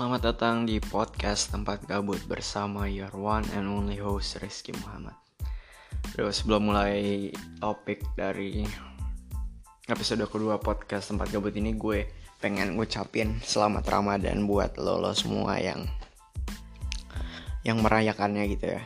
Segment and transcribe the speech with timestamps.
[0.00, 5.12] Selamat datang di podcast tempat gabut bersama your one and only host Rizky Muhammad.
[6.16, 7.28] Aduh, sebelum mulai
[7.60, 8.64] topik dari
[9.92, 12.08] episode kedua podcast tempat gabut ini gue
[12.40, 15.84] pengen ngucapin selamat Ramadan buat lo, lo semua yang
[17.68, 18.82] yang merayakannya gitu ya.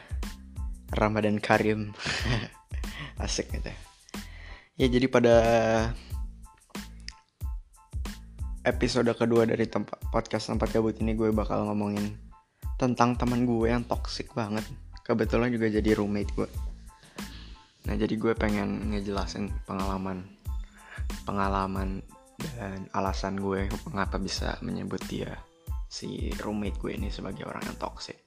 [0.98, 1.94] Ramadan Karim.
[3.22, 3.70] Asik gitu.
[4.74, 5.36] Ya jadi pada
[8.64, 12.16] episode kedua dari tempat podcast tempat gabut ini gue bakal ngomongin
[12.80, 14.64] tentang teman gue yang toxic banget.
[15.04, 16.50] Kebetulan juga jadi roommate gue.
[17.84, 20.24] Nah jadi gue pengen ngejelasin pengalaman
[21.28, 22.00] pengalaman
[22.56, 25.36] dan alasan gue mengapa bisa menyebut dia
[25.86, 28.18] si roommate gue ini sebagai orang yang toxic.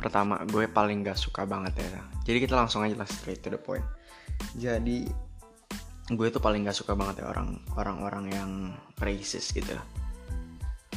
[0.00, 2.00] Pertama, gue paling gak suka banget ya.
[2.24, 3.84] Jadi kita langsung aja lah straight to the point.
[4.56, 5.04] Jadi
[6.10, 8.50] gue tuh paling gak suka banget ya orang orang-orang yang
[8.98, 9.78] racist gitu.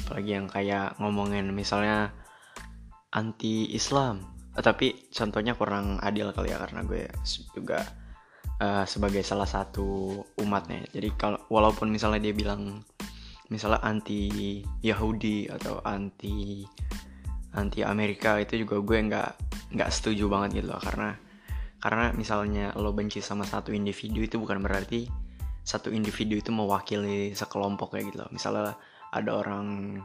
[0.04, 2.12] Apalagi yang kayak ngomongin misalnya
[3.14, 4.26] anti Islam
[4.58, 7.06] eh, tapi contohnya kurang adil kali ya karena gue
[7.54, 7.86] juga
[8.60, 10.86] uh, sebagai salah satu umatnya.
[10.90, 12.82] Jadi kalau walaupun misalnya dia bilang
[13.54, 16.66] misalnya anti Yahudi atau anti
[17.54, 19.30] anti Amerika itu juga gue nggak
[19.78, 20.82] nggak setuju banget gitu loh.
[20.82, 21.14] Karena
[21.84, 25.04] karena misalnya lo benci sama satu individu itu bukan berarti
[25.68, 28.24] satu individu itu mewakili sekelompok kayak gitu.
[28.24, 28.80] Loh misalnya
[29.12, 30.00] ada orang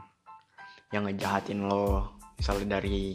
[0.90, 3.14] yang ngejahatin lo misalnya dari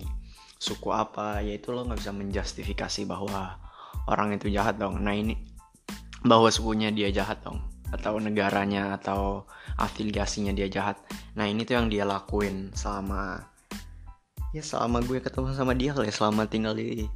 [0.56, 3.60] suku apa ya itu lo nggak bisa menjustifikasi bahwa
[4.08, 5.04] orang itu jahat dong.
[5.04, 5.36] Nah ini
[6.24, 7.60] bahwa sukunya dia jahat dong
[7.92, 9.44] atau negaranya atau
[9.76, 11.04] afiliasinya dia jahat.
[11.36, 13.44] Nah ini tuh yang dia lakuin selama
[14.56, 17.12] ya selama gue ketemu sama dia kali ya, selama tinggal di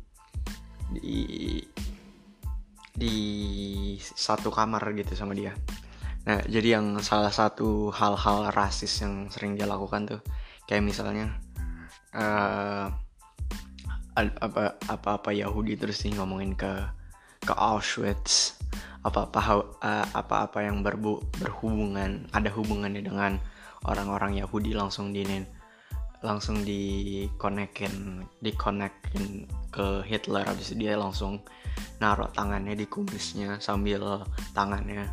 [0.91, 1.61] di
[2.97, 3.15] di
[4.01, 5.53] satu kamar gitu sama dia.
[6.27, 10.21] Nah, jadi yang salah satu hal-hal rasis yang sering dia lakukan tuh
[10.67, 11.31] kayak misalnya
[12.11, 12.91] uh,
[14.17, 16.67] apa apa apa Yahudi terus nih ngomongin ke
[17.45, 18.59] ke Auschwitz
[19.05, 19.39] apa apa
[19.79, 23.39] uh, apa apa yang berbu, berhubungan ada hubungannya dengan
[23.87, 25.47] orang-orang Yahudi langsung dinin
[26.25, 30.45] langsung dikonekin dikonekin ke Hitler.
[30.45, 31.45] Habis dia langsung
[32.01, 34.25] naruh tangannya di kumisnya sambil
[34.57, 35.09] tangannya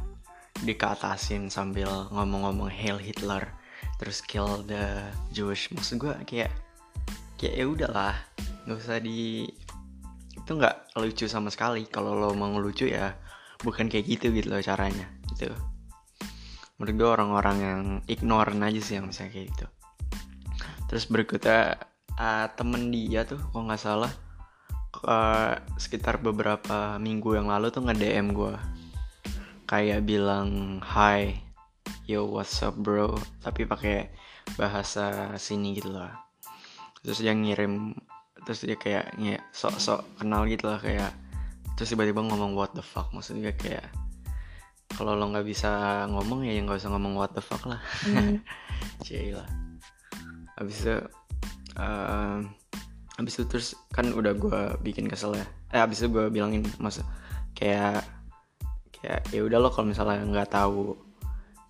[0.65, 3.53] dikatasin sambil ngomong-ngomong Hail Hitler
[4.01, 5.03] terus kill the
[5.35, 6.51] Jewish maksud gue kayak
[7.37, 8.15] kayak ya udahlah
[8.65, 9.45] nggak usah di
[10.35, 11.85] itu nggak lucu sama sekali.
[11.89, 13.13] Kalau lo mau lucu ya
[13.61, 15.53] bukan kayak gitu gitu loh caranya gitu.
[16.81, 19.67] Menurut gue orang-orang yang ignore aja sih yang misalnya kayak gitu
[20.91, 21.81] terus berikutnya
[22.19, 24.13] uh, temen dia tuh kok nggak salah
[25.03, 28.55] uh, sekitar beberapa minggu yang lalu tuh nge DM gue
[29.67, 31.45] kayak bilang hi
[32.05, 33.17] yo what's up bro?
[33.41, 34.13] Tapi pakai
[34.61, 36.13] bahasa sini gitu lah.
[37.01, 37.97] Terus dia ngirim
[38.45, 41.11] terus dia kayak nge sok-sok kenal gitu lah kayak
[41.75, 43.09] terus tiba-tiba ngomong what the fuck?
[43.17, 43.89] Maksudnya kayak
[44.95, 47.65] kalau lo nggak bisa ngomong ya nggak usah ngomong what the fuck?
[47.65, 47.81] lah.
[48.05, 48.45] Mm.
[49.35, 49.64] lah
[50.55, 50.97] habis itu
[51.79, 52.39] uh,
[53.15, 55.47] habis itu terus kan udah gue bikin kesel ya.
[55.71, 56.99] Eh habis itu gue bilangin mas
[57.55, 58.03] kayak
[58.91, 60.99] kayak ya udah lo kalau misalnya nggak tahu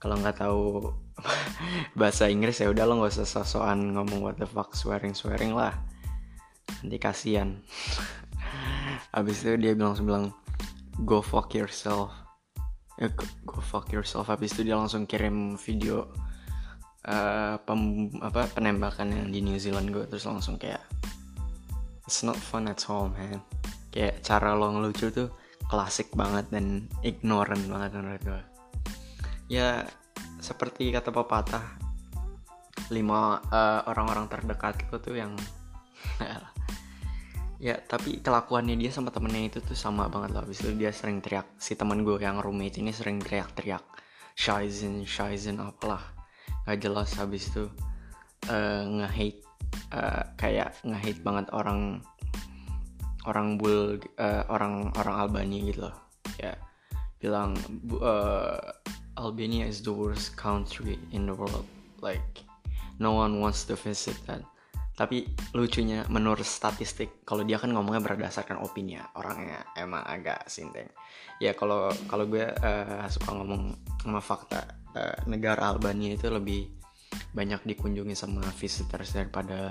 [0.00, 0.93] kalau nggak tahu
[2.00, 5.72] bahasa Inggris ya udah lo nggak usah sosokan ngomong what the fuck swearing swearing lah.
[6.81, 7.61] Nanti kasihan.
[9.15, 10.25] Habis itu dia bilang bilang
[11.05, 12.12] go fuck yourself.
[12.97, 13.12] Ya
[13.45, 14.33] go fuck yourself.
[14.33, 16.09] Habis itu dia langsung kirim video
[17.09, 20.82] uh, pem, apa penembakan yang di New Zealand gue terus langsung kayak
[22.04, 23.41] it's not fun at all man.
[23.94, 25.28] Kayak cara lo ngelucu tuh
[25.69, 28.42] klasik banget dan ignorant banget menurut gue
[29.48, 29.84] ya
[30.41, 31.65] seperti kata pepatah
[32.92, 35.32] lima uh, orang-orang terdekat lo tuh yang
[37.66, 41.25] ya tapi kelakuannya dia sama temennya itu tuh sama banget loh abis itu dia sering
[41.25, 43.84] teriak si teman gue yang roommate ini sering teriak-teriak
[44.34, 46.14] Shizen, Shizen apalah
[46.65, 47.69] gak jelas habis itu
[48.49, 49.41] uh, nge-hate
[49.93, 52.01] uh, kayak nge-hate banget orang
[53.25, 55.97] orang bul uh, orang orang Albania gitu loh.
[56.41, 56.57] Ya
[57.21, 57.57] bilang
[58.01, 58.61] uh,
[59.16, 61.65] Albania is the worst country in the world.
[62.05, 62.45] Like
[63.01, 64.45] no one wants to visit that
[64.94, 65.26] tapi
[65.58, 70.86] lucunya menurut statistik kalau dia kan ngomongnya berdasarkan opini ya orangnya emang agak sinteng
[71.42, 73.74] ya kalau kalau gue uh, suka ngomong
[74.06, 74.62] sama fakta
[74.94, 76.70] uh, negara Albania itu lebih
[77.34, 79.70] banyak dikunjungi sama visitors daripada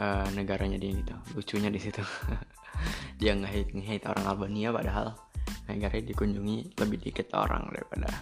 [0.00, 1.14] uh, negaranya dia gitu.
[1.36, 2.00] Lucunya di situ.
[3.20, 5.16] Dia nggak hate hate orang Albania padahal
[5.64, 8.12] negaranya dikunjungi lebih dikit orang daripada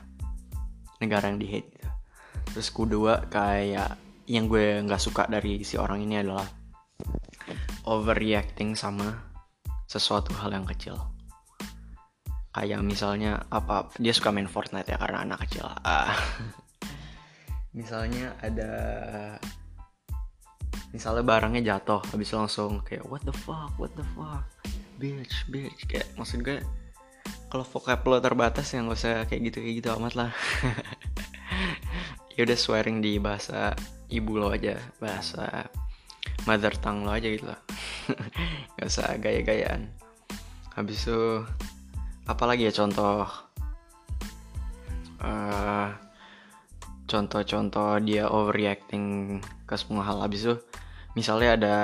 [1.02, 1.88] negara yang di hate gitu.
[2.54, 6.48] Terus kedua kayak yang gue nggak suka dari si orang ini adalah
[7.84, 9.12] overreacting sama
[9.84, 10.96] sesuatu hal yang kecil.
[12.54, 15.66] Kayak misalnya apa dia suka main Fortnite ya karena anak kecil.
[15.84, 16.14] Ah.
[17.78, 18.70] misalnya ada
[20.94, 24.46] misalnya barangnya jatuh habis langsung kayak what the fuck what the fuck
[24.96, 25.84] bitch bitch.
[25.90, 26.62] Kayak maksud gue
[27.54, 30.30] kalau vocab lo terbatas ya nggak usah kayak gitu kayak gitu amat lah
[32.34, 33.74] ya udah swearing di bahasa
[34.10, 35.70] ibu lo aja bahasa
[36.44, 37.60] mother tongue lo aja gitu lah.
[38.76, 39.90] Nggak usah gaya-gayaan.
[40.74, 41.46] Habis itu
[42.26, 43.28] apalagi ya contoh?
[45.24, 45.88] Uh,
[47.08, 50.20] contoh-contoh dia overreacting ke semua hal.
[50.20, 50.54] Habis itu
[51.14, 51.76] misalnya ada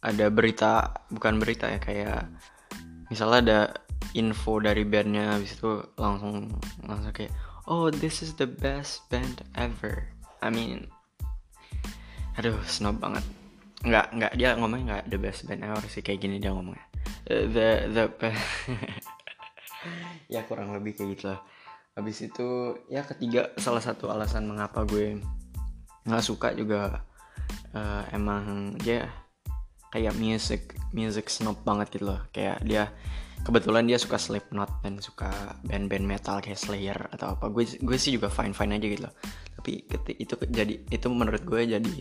[0.00, 2.24] ada berita bukan berita ya kayak
[3.12, 3.60] misalnya ada
[4.16, 6.48] info dari bandnya habis itu langsung
[6.88, 7.34] langsung kayak
[7.70, 10.10] oh this is the best band ever.
[10.42, 10.90] I mean
[12.34, 13.22] aduh snob banget.
[13.86, 16.82] Nggak nggak dia ngomongnya nggak the best band ever sih kayak gini dia ngomongnya.
[17.30, 18.04] Uh, the the
[20.34, 21.40] ya kurang lebih kayak gitu lah.
[21.94, 25.22] Habis itu ya ketiga salah satu alasan mengapa gue
[26.10, 27.06] nggak suka juga
[27.70, 29.06] uh, emang dia
[29.94, 32.20] kayak music music snob banget gitu loh.
[32.34, 32.90] Kayak dia
[33.44, 35.30] kebetulan dia suka Slipknot dan suka
[35.64, 37.48] band-band metal kayak Slayer atau apa.
[37.48, 39.14] Gue gue sih juga fine fine aja gitu loh.
[39.60, 39.84] Tapi
[40.20, 41.94] itu jadi itu menurut gue jadi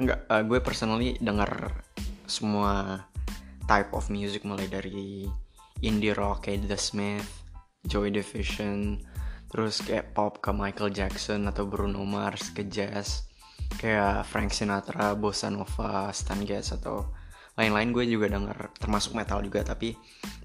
[0.00, 1.84] enggak uh, gue personally dengar
[2.24, 3.04] semua
[3.68, 5.28] type of music mulai dari
[5.84, 7.28] indie rock kayak The Smith,
[7.84, 9.02] Joy Division,
[9.52, 13.28] terus kayak pop ke Michael Jackson atau Bruno Mars ke jazz
[13.76, 17.08] kayak Frank Sinatra, Bossa Nova, Stan Getz atau
[17.56, 19.92] lain-lain gue juga denger termasuk metal juga tapi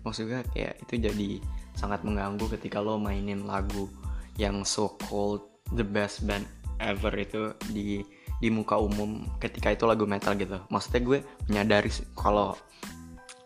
[0.03, 1.29] maksudnya kayak itu jadi
[1.77, 3.87] sangat mengganggu ketika lo mainin lagu
[4.35, 5.45] yang so called
[5.75, 6.43] the best band
[6.77, 8.03] ever itu di
[8.37, 10.61] di muka umum ketika itu lagu metal gitu.
[10.69, 11.19] Maksudnya gue
[11.49, 12.53] menyadari kalau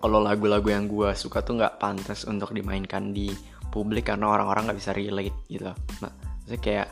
[0.02, 3.32] kalau lagu-lagu yang gue suka tuh nggak pantas untuk dimainkan di
[3.72, 5.72] publik karena orang-orang nggak bisa relate gitu.
[6.04, 6.88] Nah, maksudnya kayak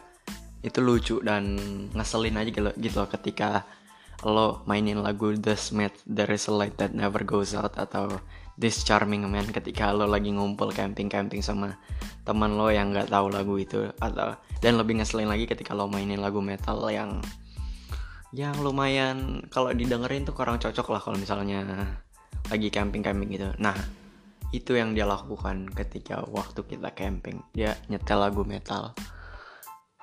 [0.59, 1.55] itu lucu dan
[1.95, 3.63] ngeselin aja gitu, gitu ketika
[4.27, 8.19] lo mainin lagu The Smith There is a light that never goes out atau
[8.59, 11.79] This Charming Man ketika lo lagi ngumpul camping-camping sama
[12.27, 16.19] teman lo yang nggak tahu lagu itu atau dan lebih ngeselin lagi ketika lo mainin
[16.19, 17.23] lagu metal yang
[18.35, 21.63] yang lumayan kalau didengerin tuh kurang cocok lah kalau misalnya
[22.51, 23.49] lagi camping-camping gitu.
[23.57, 23.73] Nah,
[24.49, 27.41] itu yang dia lakukan ketika waktu kita camping.
[27.53, 28.93] Dia nyetel lagu metal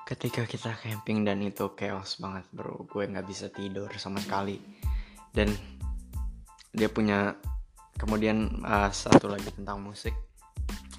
[0.07, 2.87] ketika kita camping dan itu chaos banget bro.
[2.87, 4.55] Gue nggak bisa tidur sama sekali.
[5.27, 5.51] Dan
[6.71, 7.35] dia punya
[7.99, 10.15] kemudian uh, satu lagi tentang musik.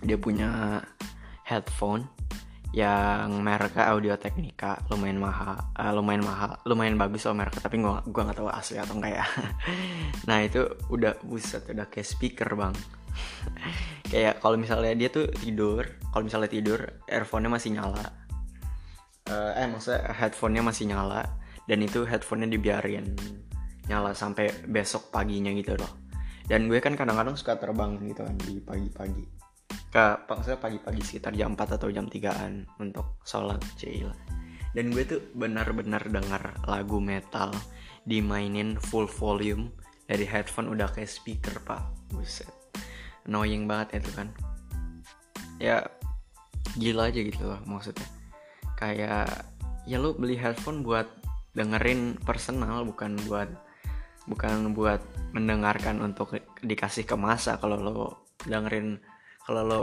[0.05, 0.85] Dia punya
[1.49, 2.05] headphone
[2.77, 8.13] yang mereknya Audio Technica lumayan mahal uh, lumayan mahal lumayan bagus loh mereknya tapi gue
[8.13, 9.27] gua nggak tahu asli atau enggak ya.
[10.29, 12.77] Nah itu udah buset udah kayak speaker bang.
[14.13, 18.28] Kayak kalau misalnya dia tuh tidur kalau misalnya tidur earphone-nya masih nyala
[19.29, 21.25] uh, eh maksudnya headphonenya masih nyala
[21.69, 23.13] dan itu headphonenya dibiarin
[23.89, 25.93] nyala sampai besok paginya gitu loh.
[26.49, 29.25] Dan gue kan kadang-kadang suka terbang gitu kan di pagi-pagi.
[29.93, 34.12] Ke maksudnya pagi-pagi sekitar jam 4 atau jam 3an untuk sholat cil
[34.76, 37.52] dan gue tuh benar-benar dengar lagu metal
[38.05, 39.73] dimainin full volume
[40.09, 41.83] dari headphone udah kayak speaker pak.
[42.12, 42.49] Buset.
[43.29, 44.29] Annoying banget itu kan.
[45.61, 45.85] Ya
[46.76, 48.07] gila aja gitu loh maksudnya
[48.78, 49.26] kayak
[49.90, 51.11] ya lu beli headphone buat
[51.58, 53.50] dengerin personal bukan buat
[54.30, 55.02] bukan buat
[55.35, 57.58] mendengarkan untuk dikasih ke masa.
[57.58, 59.02] Kalau lo dengerin
[59.42, 59.82] kalau lo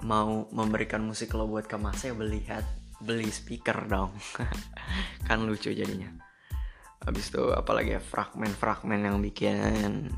[0.00, 2.64] mau memberikan musik lo buat ke masa ya beli head
[3.04, 4.16] beli speaker dong.
[5.28, 6.08] Kan lucu jadinya.
[7.04, 10.08] Habis itu apalagi ya fragmen-fragmen yang bikin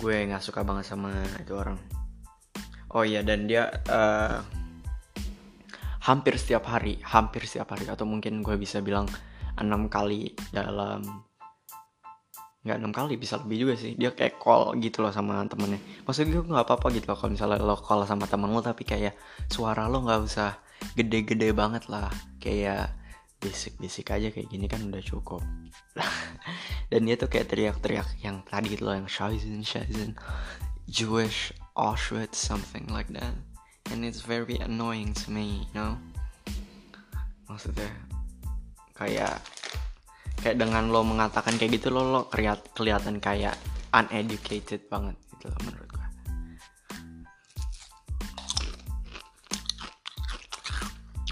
[0.00, 1.76] gue nggak suka banget sama itu orang.
[2.96, 4.40] Oh iya dan dia uh,
[6.08, 7.84] hampir setiap hari hampir setiap hari.
[7.84, 9.04] Atau mungkin gue bisa bilang
[9.60, 11.04] enam kali dalam
[12.64, 13.92] nggak enam kali bisa lebih juga sih.
[14.00, 15.78] Dia kayak call gitu loh sama temennya.
[16.08, 19.14] Maksudnya gue nggak apa-apa gitu loh kalau misalnya lo call sama temen lo tapi kayak
[19.52, 20.56] suara lo nggak usah
[20.96, 22.08] gede-gede banget lah.
[22.40, 22.96] Kayak
[23.38, 25.44] basic-basic aja kayak gini kan udah cukup.
[26.90, 30.16] Dan dia tuh kayak teriak-teriak yang tadi gitu loh yang Scheißen Scheißen
[30.88, 33.36] Jewish Auschwitz something like that
[33.92, 35.96] and it's very annoying to me you know?
[37.48, 37.88] Maksudnya
[38.92, 39.40] kayak
[40.44, 43.56] kayak dengan lo mengatakan kayak gitu lo lo keliat, kelihatan kayak
[43.94, 46.06] uneducated banget gitu loh menurut gue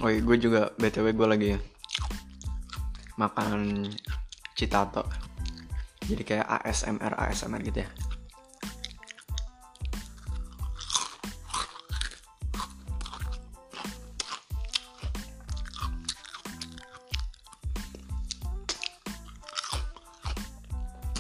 [0.04, 1.50] oh iya gue juga btw gue lagi
[3.16, 3.88] makan
[4.56, 5.04] citato.
[6.04, 7.88] Jadi kayak ASMR ASMR gitu ya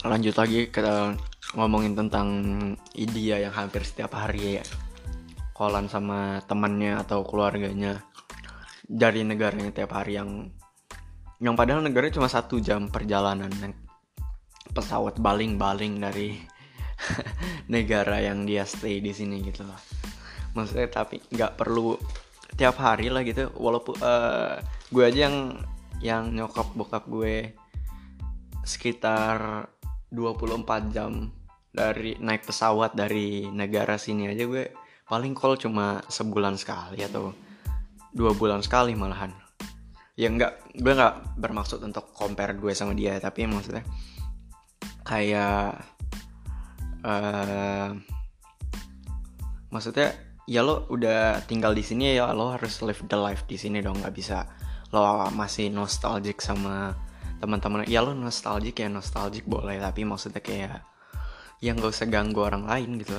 [0.06, 1.14] lanjut lagi kita
[1.58, 2.28] ngomongin tentang
[2.94, 4.64] Idia yang hampir setiap hari ya.
[5.56, 8.04] Kolan sama temannya atau keluarganya
[8.86, 10.52] dari negaranya tiap hari yang
[11.42, 13.50] yang padahal negaranya cuma satu jam perjalanan.
[14.70, 16.36] Pesawat baling-baling dari
[17.74, 19.80] negara yang dia stay di sini gitu loh
[20.56, 22.00] maksudnya tapi nggak perlu
[22.56, 23.52] tiap hari lah gitu.
[23.52, 24.56] Walaupun uh,
[24.88, 25.60] gue aja yang
[26.00, 27.52] yang nyokap bokap gue
[28.64, 29.68] sekitar
[30.10, 31.30] 24 jam
[31.70, 34.72] dari naik pesawat dari negara sini aja gue
[35.06, 37.30] paling call cuma sebulan sekali atau
[38.16, 39.30] dua bulan sekali malahan.
[40.16, 43.84] Ya nggak gue nggak bermaksud untuk compare gue sama dia tapi maksudnya
[45.04, 45.76] kayak
[47.04, 47.92] uh,
[49.68, 50.16] maksudnya
[50.48, 54.00] ya lo udah tinggal di sini ya lo harus live the life di sini dong
[54.00, 54.46] nggak bisa
[54.94, 56.94] lo masih nostalgic sama
[57.36, 60.82] teman-teman ya lo nostalgic ya nostalgic boleh tapi maksudnya kayak
[61.60, 63.16] yang gak usah ganggu orang lain gitu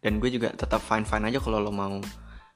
[0.00, 1.98] dan gue juga tetap fine fine aja kalau lo mau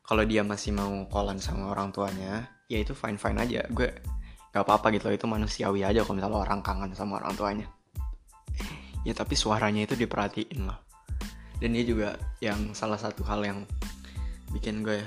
[0.05, 3.65] kalau dia masih mau kolan sama orang tuanya ya itu fine fine aja.
[3.73, 3.93] Gue
[4.53, 7.67] nggak apa apa gitu itu manusiawi aja kalau misalnya orang kangen sama orang tuanya.
[9.05, 10.85] Ya tapi suaranya itu diperhatiin loh
[11.65, 12.09] dan dia juga
[12.43, 13.65] yang salah satu hal yang
[14.51, 15.03] bikin gue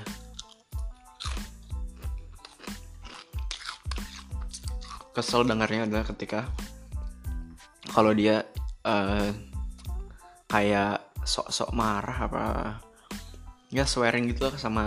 [5.18, 6.46] kesel dengarnya adalah ketika
[7.90, 8.46] kalau dia
[8.86, 9.34] uh,
[10.46, 12.44] kayak sok-sok marah apa
[13.68, 14.84] ya swearing gitu loh sama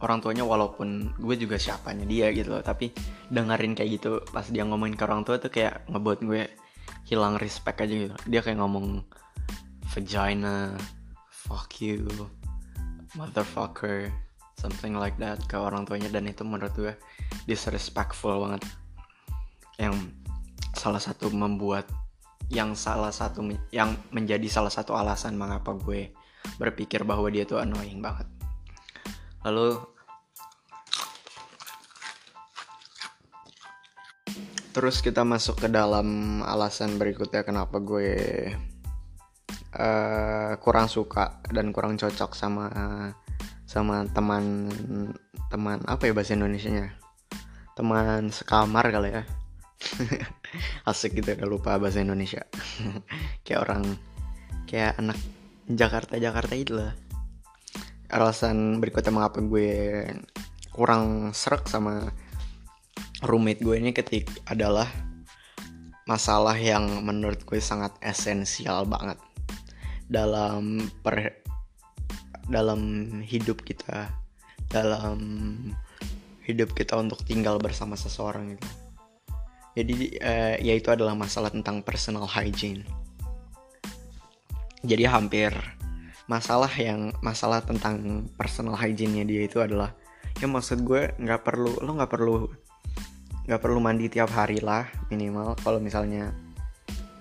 [0.00, 2.62] orang tuanya walaupun gue juga siapanya dia gitu loh.
[2.62, 2.94] Tapi
[3.28, 6.42] dengerin kayak gitu pas dia ngomongin ke orang tua tuh kayak ngebuat gue
[7.10, 8.14] hilang respect aja gitu.
[8.30, 9.02] Dia kayak ngomong
[9.90, 10.78] vagina
[11.28, 12.08] fuck you
[13.18, 14.08] motherfucker
[14.56, 16.08] something like that ke orang tuanya.
[16.08, 16.94] Dan itu menurut gue
[17.44, 18.64] disrespectful banget
[19.80, 19.94] yang
[20.76, 21.88] salah satu membuat
[22.52, 23.40] yang salah satu
[23.72, 26.12] yang menjadi salah satu alasan mengapa gue
[26.60, 28.28] berpikir bahwa dia tuh annoying banget
[29.46, 29.80] lalu
[34.72, 38.16] Terus kita masuk ke dalam alasan berikutnya kenapa gue
[39.76, 42.72] uh, kurang suka dan kurang cocok sama
[43.68, 44.72] sama teman
[45.52, 46.88] teman apa ya bahasa Indonesia-nya?
[47.76, 49.28] Teman sekamar kali ya.
[50.88, 52.44] Asik gitu udah lupa bahasa Indonesia.
[53.44, 53.82] kayak orang
[54.66, 55.18] kayak anak
[55.68, 56.92] Jakarta Jakarta itu lah.
[58.12, 60.04] Alasan berikutnya mengapa gue
[60.72, 62.12] kurang serak sama
[63.24, 64.88] roommate gue ini ketik adalah
[66.04, 69.16] masalah yang menurut gue sangat esensial banget
[70.10, 71.40] dalam per
[72.50, 72.80] dalam
[73.22, 74.10] hidup kita
[74.66, 75.20] dalam
[76.42, 78.66] hidup kita untuk tinggal bersama seseorang itu
[79.72, 82.84] jadi eh, yaitu adalah masalah tentang personal hygiene.
[84.82, 85.54] Jadi hampir
[86.28, 89.92] masalah yang masalah tentang personal hygiene-nya dia itu adalah
[90.38, 92.36] ya maksud gue nggak perlu lo nggak perlu
[93.42, 95.56] nggak perlu mandi tiap hari lah minimal.
[95.60, 96.34] Kalau misalnya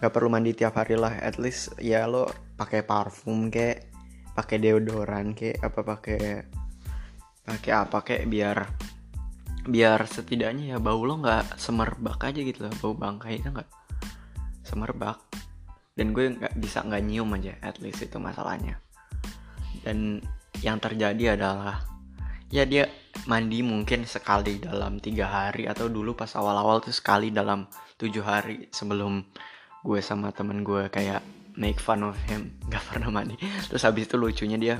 [0.01, 2.27] nggak perlu mandi tiap hari lah at least ya lo
[2.57, 3.85] pakai parfum kayak
[4.33, 6.21] pakai deodoran kayak apa pakai
[7.45, 8.57] pakai apa kayak biar
[9.67, 12.73] biar setidaknya ya bau lo nggak semerbak aja gitu loh.
[12.81, 13.69] Bau bangkai itu nggak?
[14.65, 15.17] Semerbak.
[15.93, 18.79] Dan gue nggak bisa nggak nyium aja at least itu masalahnya.
[19.85, 20.21] Dan
[20.61, 21.81] yang terjadi adalah
[22.51, 22.89] ya dia
[23.25, 27.69] mandi mungkin sekali dalam tiga hari atau dulu pas awal-awal tuh sekali dalam
[28.01, 29.21] tujuh hari sebelum
[29.81, 31.21] gue sama temen gue kayak
[31.57, 32.55] make fun of him.
[32.69, 33.35] Nggak pernah mandi.
[33.69, 34.75] Terus habis itu lucunya dia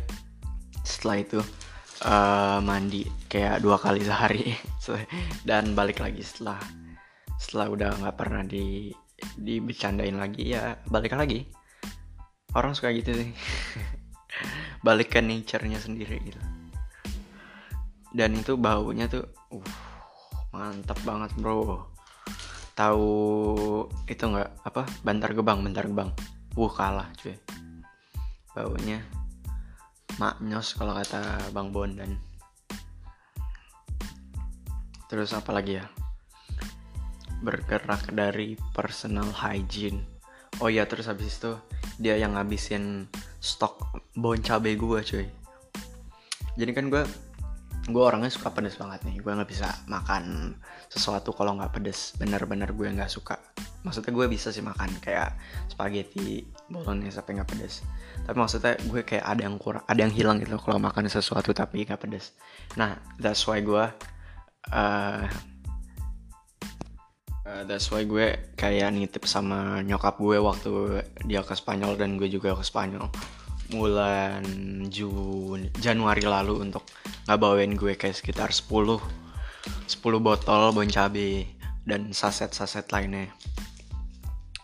[0.82, 1.40] setelah itu
[2.06, 4.58] uh, mandi kayak dua kali sehari.
[5.48, 6.58] Dan balik lagi setelah
[7.38, 8.94] setelah udah nggak pernah di
[10.18, 11.46] lagi ya balik lagi.
[12.52, 13.32] Orang suka gitu sih.
[14.86, 16.42] Balik ke nature-nya sendiri gitu.
[18.12, 19.24] Dan itu baunya tuh
[19.56, 19.72] uh
[20.52, 21.88] mantap banget bro.
[22.76, 23.08] Tahu
[24.10, 24.68] itu nggak?
[24.68, 24.84] Apa?
[25.06, 26.12] Bantar gebang bantar gebang.
[26.60, 27.40] Uh kalah cuy.
[28.52, 29.00] Baunya
[30.22, 32.12] maknyos kalau kata bang bondan.
[35.10, 35.86] Terus apa lagi ya?
[37.42, 40.06] Bergerak dari personal hygiene.
[40.62, 41.58] Oh iya terus habis itu
[41.98, 43.10] dia yang ngabisin
[43.42, 45.26] stok bon cabe gue cuy.
[46.54, 47.02] Jadi kan gue
[47.90, 49.26] gue orangnya suka pedes banget nih.
[49.26, 50.54] Gue nggak bisa makan
[50.86, 52.14] sesuatu kalau nggak pedes.
[52.22, 53.42] Bener-bener gue nggak suka
[53.82, 55.34] maksudnya gue bisa sih makan kayak
[55.66, 57.82] spaghetti bolognese tapi nggak pedes.
[58.26, 61.86] Tapi maksudnya gue kayak ada yang kurang ada yang hilang gitu kalau makan sesuatu tapi
[61.86, 62.38] nggak pedes.
[62.78, 63.86] Nah that's why gue
[64.70, 65.24] uh,
[67.46, 70.72] uh, that's why gue kayak nitip sama nyokap gue waktu
[71.26, 73.10] dia ke Spanyol dan gue juga ke Spanyol.
[73.72, 74.44] Bulan
[74.92, 76.86] Jun Januari lalu untuk
[77.26, 79.00] ngabawain gue kayak sekitar 10 10
[80.20, 81.48] botol bon cabe
[81.88, 83.32] dan saset-saset lainnya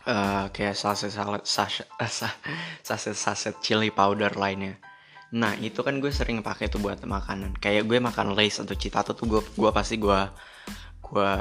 [0.08, 1.88] uh, kayak saset saset
[2.82, 4.80] saset saset chili powder lainnya.
[5.36, 7.60] Nah itu kan gue sering pakai tuh buat makanan.
[7.60, 10.20] Kayak gue makan lace atau citato tuh gue gue pasti gue
[11.04, 11.34] gue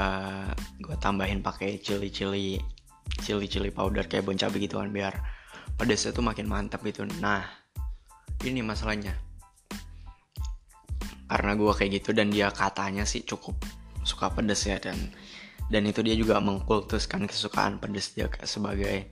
[0.83, 2.59] gue tambahin pakai chili chili
[3.23, 5.15] chili chili powder kayak bon cabe gitu kan biar
[5.79, 7.07] pedasnya tuh makin mantap gitu.
[7.23, 7.47] Nah
[8.43, 9.15] ini masalahnya.
[11.27, 13.55] Karena gue kayak gitu dan dia katanya sih cukup
[14.07, 14.95] suka pedes ya dan
[15.67, 19.11] dan itu dia juga mengkultuskan kesukaan pedes dia sebagai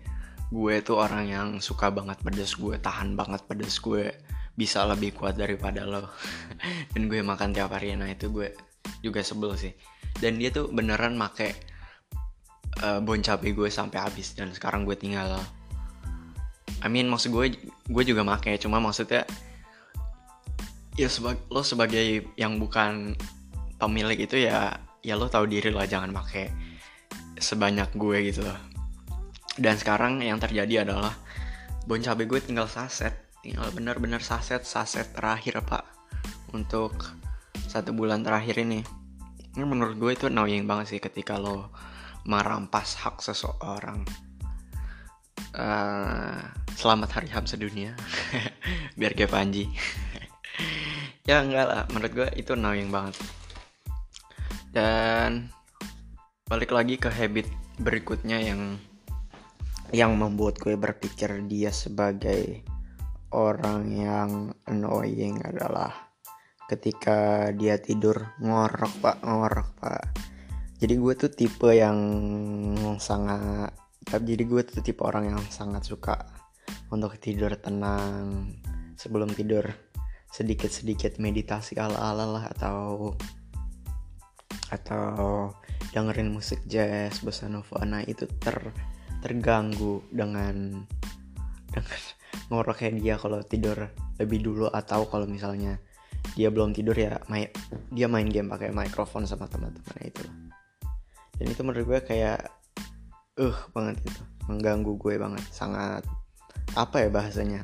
[0.54, 4.14] gue tuh orang yang suka banget pedes gue tahan banget pedes gue
[4.56, 6.08] bisa lebih kuat daripada lo.
[6.96, 8.56] Dan gue makan tiap hari nah itu gue
[9.04, 9.76] juga sebel sih.
[10.16, 11.60] Dan dia tuh beneran make
[12.80, 15.36] uh, bon cabe gue sampai habis dan sekarang gue tinggal.
[16.80, 17.60] I mean maksud gue
[17.92, 19.28] gue juga make cuma maksudnya
[20.96, 23.20] ya seba lo sebagai yang bukan
[23.76, 26.50] pemilik itu ya ya lo tahu diri lah jangan make
[27.38, 28.58] sebanyak gue gitu loh
[29.62, 31.14] dan sekarang yang terjadi adalah
[31.86, 35.86] bon cabe gue tinggal saset tinggal bener-bener saset saset terakhir pak.
[36.50, 36.98] Untuk
[37.70, 38.82] satu bulan terakhir ini.
[39.54, 41.70] Ini menurut gue itu annoying banget sih ketika lo
[42.26, 44.02] merampas hak seseorang.
[45.54, 46.42] Uh,
[46.74, 47.94] selamat hari HAM sedunia.
[49.00, 49.70] Biar kayak Panji.
[51.26, 53.18] Ya enggak lah menurut gue itu annoying banget
[54.76, 55.48] dan
[56.52, 57.48] balik lagi ke habit
[57.80, 58.76] berikutnya yang
[59.96, 62.60] yang membuat gue berpikir dia sebagai
[63.32, 66.12] orang yang annoying adalah
[66.68, 70.04] ketika dia tidur ngorok pak ngorok pak.
[70.76, 71.96] Jadi gue tuh tipe yang
[73.00, 73.72] sangat
[74.06, 76.20] jadi gue tuh tipe orang yang sangat suka
[76.92, 78.52] untuk tidur tenang
[79.00, 79.72] sebelum tidur
[80.36, 83.16] sedikit-sedikit meditasi ala-ala lah atau
[84.74, 85.54] atau
[85.94, 88.74] dengerin musik jazz bossa nova nah itu ter
[89.22, 90.86] terganggu dengan
[91.70, 92.00] dengan
[92.50, 93.90] ngoroknya dia kalau tidur
[94.22, 95.82] lebih dulu atau kalau misalnya
[96.34, 97.48] dia belum tidur ya main
[97.94, 100.26] dia main game pakai mikrofon sama teman-temannya itu.
[101.36, 102.50] Dan itu menurut gue kayak
[103.38, 104.22] uh banget itu.
[104.50, 106.02] Mengganggu gue banget sangat
[106.74, 107.62] apa ya bahasanya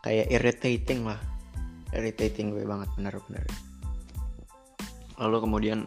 [0.00, 1.20] kayak irritating lah.
[1.92, 3.44] Irritating gue banget benar-benar
[5.20, 5.78] lalu kemudian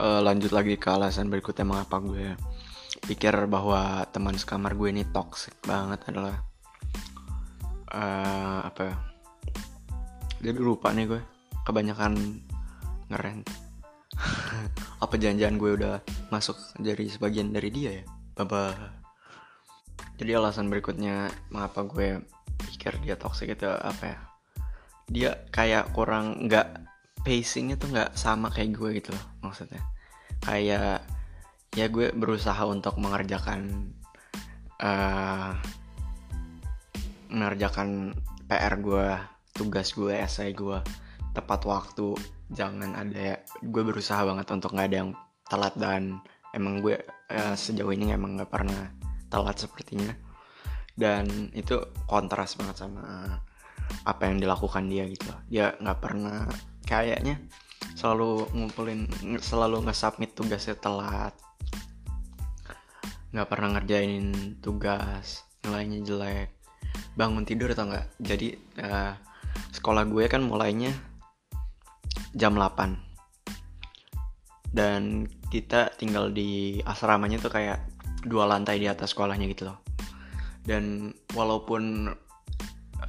[0.00, 2.36] uh, lanjut lagi ke alasan berikutnya mengapa gue
[3.06, 6.40] pikir bahwa teman sekamar gue ini toxic banget adalah
[7.92, 8.96] uh, apa ya
[10.42, 11.20] jadi lupa nih gue
[11.66, 12.42] kebanyakan
[13.10, 13.46] ngerent
[15.04, 16.00] apa janjian gue udah
[16.32, 18.04] masuk jadi sebagian dari dia ya?
[18.36, 18.72] Baba.
[20.16, 22.24] Jadi alasan berikutnya mengapa gue
[22.72, 24.18] pikir dia toxic itu apa ya?
[25.06, 26.66] Dia kayak kurang nggak
[27.26, 29.82] pacingnya tuh nggak sama kayak gue gitu loh maksudnya.
[30.46, 31.02] Kayak
[31.74, 33.90] ya gue berusaha untuk mengerjakan
[34.78, 35.58] uh,
[37.26, 38.14] mengerjakan
[38.46, 39.06] PR gue
[39.50, 40.78] tugas gue essay gue
[41.34, 42.14] tepat waktu
[42.54, 45.10] jangan ada gue berusaha banget untuk nggak ada yang
[45.50, 46.22] telat dan
[46.54, 46.96] emang gue
[47.34, 48.94] uh, sejauh ini emang nggak pernah
[49.26, 50.14] telat sepertinya.
[50.96, 51.76] Dan itu
[52.08, 53.36] kontras banget sama
[54.08, 55.28] apa yang dilakukan dia gitu.
[55.52, 56.48] Dia nggak pernah
[56.86, 57.42] kayaknya
[57.98, 59.10] selalu ngumpulin
[59.42, 61.34] selalu nge-submit tugasnya telat.
[63.34, 66.48] Nggak pernah ngerjain tugas nilainya jelek.
[67.18, 69.12] Bangun tidur atau enggak jadi uh,
[69.74, 70.92] sekolah gue kan mulainya
[72.36, 73.06] jam 8
[74.76, 77.80] dan kita tinggal di asramanya tuh kayak
[78.28, 79.80] dua lantai di atas sekolahnya gitu loh.
[80.60, 82.12] Dan walaupun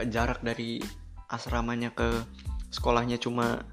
[0.08, 0.80] jarak dari
[1.28, 2.24] asramanya ke
[2.72, 3.68] sekolahnya cuma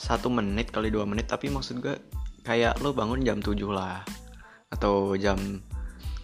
[0.00, 1.92] satu menit kali dua menit tapi maksud gue
[2.40, 4.00] kayak lo bangun jam 7 lah
[4.72, 5.36] atau jam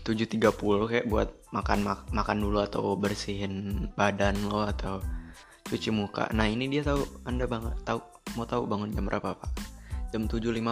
[0.07, 0.39] 7.30
[0.89, 5.03] kayak buat makan mak makan dulu atau bersihin badan lo atau
[5.67, 6.31] cuci muka.
[6.31, 7.99] Nah ini dia tahu anda banget tahu
[8.39, 9.51] mau tahu bangun jam berapa pak?
[10.15, 10.63] Jam 7.50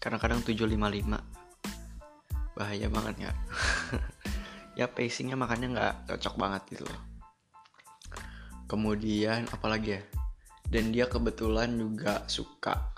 [0.00, 3.32] kadang-kadang 7.55 bahaya banget ya.
[4.72, 7.11] Ya pacingnya makanya nggak cocok banget gitu loh
[8.72, 10.02] kemudian apalagi ya?
[10.64, 12.88] Dan dia kebetulan juga suka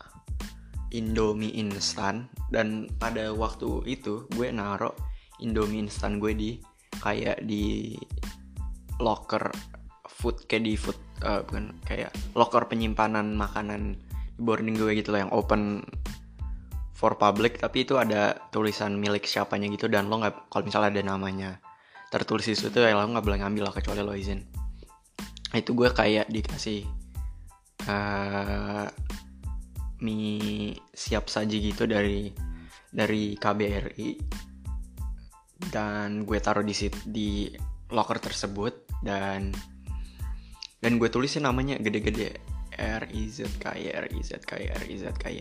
[0.95, 2.31] Indomie instan.
[2.47, 4.95] Dan pada waktu itu gue naro
[5.43, 6.51] Indomie instan gue di
[7.03, 7.99] kayak di
[9.03, 9.51] locker
[10.07, 10.95] food kayak di food
[11.27, 15.83] uh, bukan kayak locker penyimpanan makanan di boarding gue gitu loh yang open
[16.95, 17.59] for public.
[17.59, 21.59] Tapi itu ada tulisan milik siapanya gitu dan lo nggak kalau misalnya ada namanya
[22.15, 24.64] tertulis di situ ya lo nggak boleh ngambil lah kecuali lo izin
[25.55, 26.83] itu gue kayak dikasih
[27.87, 28.87] uh,
[30.03, 32.29] mie siap saji gitu dari
[32.91, 34.11] dari KBRI
[35.71, 37.51] dan gue taruh di sit di
[37.91, 39.55] locker tersebut dan
[40.83, 42.37] dan gue tulisin namanya gede-gede
[42.77, 45.41] R I Z K Y R I Z K Y R I Z K Y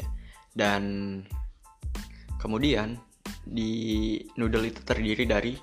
[0.53, 0.83] dan
[2.37, 3.01] kemudian
[3.43, 5.53] di noodle itu terdiri dari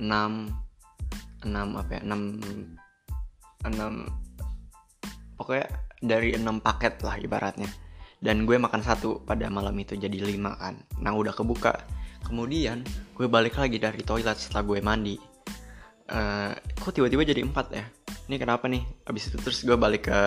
[0.00, 2.77] 6 6 apa ya 6
[3.66, 5.66] 6 pokoknya
[6.02, 7.70] dari 6 paket lah ibaratnya.
[8.18, 10.74] Dan gue makan satu pada malam itu jadi lima kan.
[10.98, 11.74] Nah udah kebuka.
[12.26, 12.82] Kemudian
[13.14, 15.16] gue balik lagi dari toilet setelah gue mandi.
[16.08, 16.50] Uh,
[16.82, 17.86] kok tiba-tiba jadi empat ya?
[18.26, 18.82] Ini kenapa nih?
[19.06, 20.20] Abis itu terus gue balik ke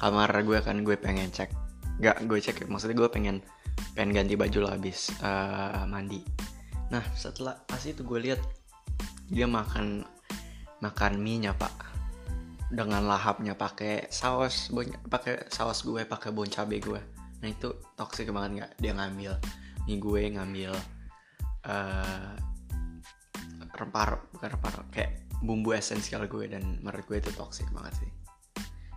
[0.00, 1.52] kamar gue kan gue pengen cek.
[2.00, 3.44] Gak gue cek maksudnya gue pengen
[3.92, 6.24] pengen ganti baju lah abis uh, mandi.
[6.88, 8.40] Nah setelah pas itu gue lihat
[9.28, 10.06] dia makan
[10.80, 11.95] makan mie nya pak
[12.66, 14.74] dengan lahapnya pakai saus
[15.06, 16.98] pakai saus gue pakai bon cabe gue.
[17.42, 18.72] Nah itu toxic banget nggak?
[18.82, 19.32] Dia ngambil
[19.86, 20.72] nih gue ngambil
[21.70, 22.34] uh,
[23.76, 28.10] rempah bukan rempah kayak bumbu esensial gue dan menurut gue itu toxic banget sih.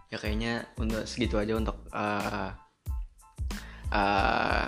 [0.09, 2.49] Ya kayaknya untuk segitu aja untuk uh,
[3.93, 4.65] uh,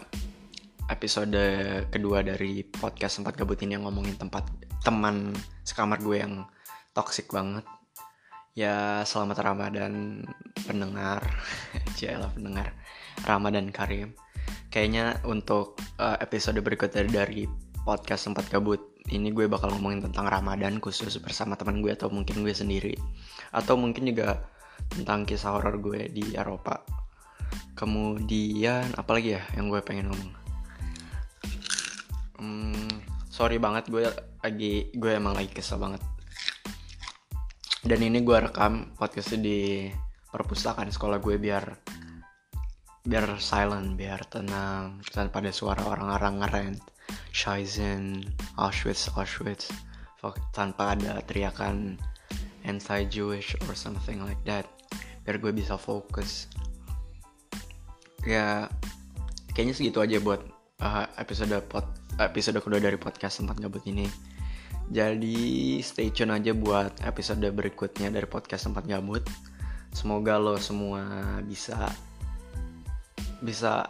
[0.93, 1.41] episode
[1.89, 4.45] kedua dari podcast sempat gabut ini yang ngomongin tempat
[4.85, 5.33] teman
[5.65, 6.45] sekamar gue yang
[6.93, 7.65] toxic banget
[8.51, 10.23] ya selamat Ramadan
[10.67, 11.23] pendengar.
[11.97, 12.75] Ciela pendengar.
[13.23, 14.11] Ramadan Karim.
[14.71, 17.47] Kayaknya untuk uh, episode berikutnya dari
[17.83, 18.79] podcast sempat kabut
[19.11, 22.95] ini gue bakal ngomongin tentang Ramadan khusus bersama teman gue atau mungkin gue sendiri.
[23.51, 24.47] Atau mungkin juga
[24.91, 26.83] tentang kisah horor gue di Eropa.
[27.75, 30.31] Kemudian apalagi ya yang gue pengen ngomong?
[32.41, 32.87] Hmm,
[33.27, 34.07] sorry banget gue
[34.41, 36.01] lagi gue emang lagi kesel banget
[37.81, 39.59] dan ini gue rekam podcastnya di
[40.29, 41.65] perpustakaan sekolah gue biar
[43.01, 45.01] biar silent biar tenang.
[45.09, 46.81] Tanpa ada suara orang-orang ngerent
[47.33, 48.21] Scheißen
[48.61, 49.73] Auschwitz Auschwitz.
[50.53, 51.97] Tanpa ada teriakan
[52.61, 54.69] anti-Jewish or something like that.
[55.25, 56.45] Biar gue bisa fokus.
[58.21, 58.69] Ya
[59.57, 60.45] kayaknya segitu aja buat
[60.85, 61.89] uh, episode pod
[62.21, 64.05] episode kedua dari podcast sempat gabut ini
[64.91, 69.23] jadi stay tune aja buat episode berikutnya dari podcast tempat gabut.
[69.95, 71.87] Semoga lo semua bisa
[73.39, 73.87] bisa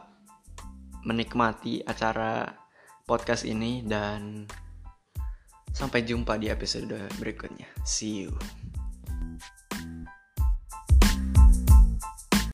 [1.01, 2.53] menikmati acara
[3.09, 4.45] podcast ini dan
[5.73, 7.65] sampai jumpa di episode berikutnya.
[7.81, 8.31] See you.